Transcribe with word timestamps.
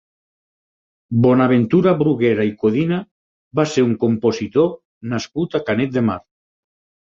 Bonaventura 1.25 1.93
Bruguera 1.99 2.45
i 2.51 2.53
Codina 2.63 2.97
va 3.61 3.67
ser 3.75 3.85
un 3.89 3.93
compositor 4.05 4.73
nascut 5.13 5.61
a 5.61 5.63
Canet 5.69 5.95
de 6.01 6.05
Mar. 6.11 6.19